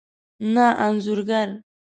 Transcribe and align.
نه 0.53 0.65
انځور 0.85 1.19
ګر 1.29 1.49